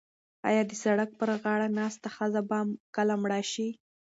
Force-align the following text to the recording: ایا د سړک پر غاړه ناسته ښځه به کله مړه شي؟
ایا 0.49 0.61
د 0.67 0.71
سړک 0.83 1.09
پر 1.19 1.29
غاړه 1.41 1.67
ناسته 1.79 2.07
ښځه 2.15 2.41
به 2.49 2.57
کله 2.95 3.13
مړه 3.21 3.41
شي؟ 3.51 3.69